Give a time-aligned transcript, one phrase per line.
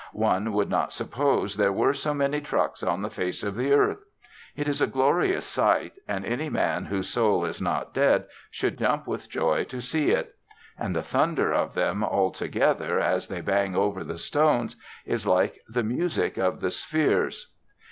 [0.13, 4.03] One would not suppose there were so many trucks on the face of the earth.
[4.55, 9.05] It is a glorious sight, and any man whose soul is not dead should jump
[9.05, 10.33] with joy to see it.
[10.75, 14.75] And the thunder of them altogether as they bang over the stones
[15.05, 17.51] is like the music of the spheres.